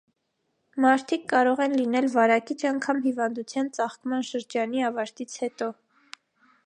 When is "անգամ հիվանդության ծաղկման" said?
2.71-4.27